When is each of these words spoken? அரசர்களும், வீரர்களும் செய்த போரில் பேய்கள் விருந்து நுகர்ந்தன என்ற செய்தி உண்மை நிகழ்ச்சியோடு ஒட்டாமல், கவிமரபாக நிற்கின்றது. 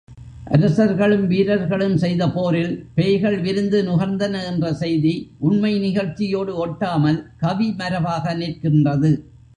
அரசர்களும், 0.53 1.25
வீரர்களும் 1.27 1.97
செய்த 1.97 2.29
போரில் 2.29 2.71
பேய்கள் 2.95 3.37
விருந்து 3.39 3.79
நுகர்ந்தன 3.83 4.41
என்ற 4.45 4.73
செய்தி 4.73 5.13
உண்மை 5.39 5.73
நிகழ்ச்சியோடு 5.79 6.55
ஒட்டாமல், 6.65 7.19
கவிமரபாக 7.41 8.35
நிற்கின்றது. 8.35 9.13